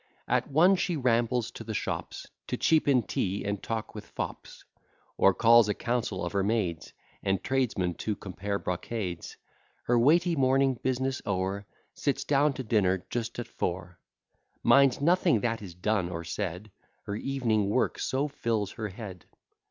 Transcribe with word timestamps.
At 0.27 0.49
one 0.49 0.75
she 0.77 0.97
rambles 0.97 1.51
to 1.51 1.63
the 1.63 1.75
shops, 1.75 2.25
To 2.47 2.57
cheapen 2.57 3.03
tea, 3.03 3.45
and 3.45 3.61
talk 3.61 3.93
with 3.93 4.07
fops; 4.07 4.65
Or 5.15 5.31
calls 5.31 5.69
a 5.69 5.75
council 5.75 6.25
of 6.25 6.31
her 6.33 6.41
maids, 6.41 6.91
And 7.21 7.43
tradesmen, 7.43 7.93
to 7.93 8.15
compare 8.15 8.57
brocades. 8.57 9.37
Her 9.83 9.99
weighty 9.99 10.35
morning 10.35 10.79
business 10.81 11.21
o'er, 11.27 11.67
Sits 11.93 12.23
down 12.23 12.53
to 12.53 12.63
dinner 12.63 13.05
just 13.11 13.37
at 13.37 13.47
four; 13.47 13.99
Minds 14.63 15.01
nothing 15.01 15.41
that 15.41 15.61
is 15.61 15.75
done 15.75 16.09
or 16.09 16.23
said, 16.23 16.71
Her 17.03 17.15
evening 17.15 17.69
work 17.69 17.99
so 17.99 18.27
fills 18.27 18.71
her 18.71 18.87
head. 18.87 19.25